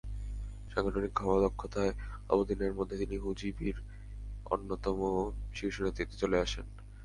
[0.71, 1.13] সাংগঠনিক
[1.43, 1.93] দক্ষতায়
[2.29, 3.77] অল্প দিনের মধ্যে তিনি হুজি-বির
[4.45, 4.97] অন্যতম
[5.55, 6.65] শীর্ষ নেতৃত্বে চলে আসেন।